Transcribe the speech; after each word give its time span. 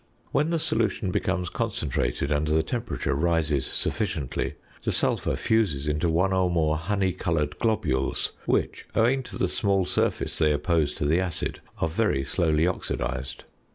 When 0.31 0.49
the 0.49 0.57
solution 0.57 1.11
becomes 1.11 1.49
concentrated 1.49 2.31
and 2.31 2.47
the 2.47 2.63
temperature 2.63 3.13
rises 3.13 3.67
sufficiently, 3.67 4.55
the 4.81 4.91
sulphur 4.91 5.35
fuses 5.35 5.87
into 5.87 6.09
one 6.09 6.33
or 6.33 6.49
more 6.49 6.75
honey 6.75 7.13
coloured 7.13 7.59
globules 7.59 8.31
which, 8.47 8.87
owing 8.95 9.21
to 9.21 9.37
the 9.37 9.47
small 9.47 9.85
surface 9.85 10.39
they 10.39 10.53
oppose 10.53 10.95
to 10.95 11.05
the 11.05 11.19
acid, 11.19 11.61
are 11.77 11.87
very 11.87 12.23
slowly 12.25 12.65
oxidised. 12.65 13.43